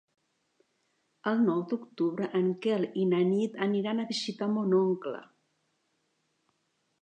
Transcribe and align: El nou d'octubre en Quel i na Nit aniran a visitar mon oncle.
El 1.31 1.43
nou 1.49 1.59
d'octubre 1.73 2.29
en 2.39 2.49
Quel 2.63 2.87
i 3.03 3.03
na 3.11 3.19
Nit 3.35 3.59
aniran 3.67 4.01
a 4.01 4.07
visitar 4.13 4.49
mon 4.57 4.75
oncle. 4.79 5.21